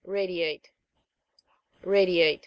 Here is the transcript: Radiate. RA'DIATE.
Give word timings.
Radiate. 0.03 0.71
RA'DIATE. 1.83 2.39